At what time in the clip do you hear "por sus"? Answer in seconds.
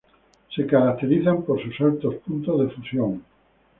1.43-1.79